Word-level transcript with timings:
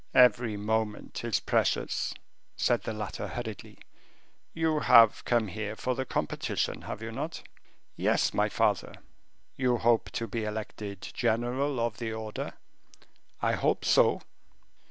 "Every 0.15 0.57
moment 0.57 1.23
is 1.23 1.39
precious," 1.39 2.15
said 2.55 2.81
the 2.81 2.91
latter, 2.91 3.27
hurriedly. 3.27 3.77
"You 4.51 4.79
have 4.79 5.23
come 5.25 5.47
here 5.47 5.75
for 5.75 5.93
the 5.93 6.05
competition, 6.07 6.81
have 6.89 7.03
you 7.03 7.11
not?" 7.11 7.43
"Yes, 7.95 8.33
my 8.33 8.49
father." 8.49 8.95
"You 9.55 9.77
hope 9.77 10.09
to 10.13 10.25
be 10.25 10.43
elected 10.43 11.01
general 11.13 11.79
of 11.79 11.97
the 11.97 12.13
order?" 12.13 12.53
"I 13.43 13.51
hope 13.51 13.85
so." 13.85 14.21